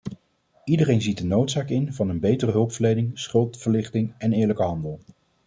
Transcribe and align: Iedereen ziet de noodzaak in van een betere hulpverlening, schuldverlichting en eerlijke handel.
Iedereen 0.65 1.01
ziet 1.01 1.17
de 1.17 1.25
noodzaak 1.25 1.69
in 1.69 1.93
van 1.93 2.09
een 2.09 2.19
betere 2.19 2.51
hulpverlening, 2.51 3.19
schuldverlichting 3.19 4.13
en 4.17 4.33
eerlijke 4.33 4.63
handel. 4.63 4.99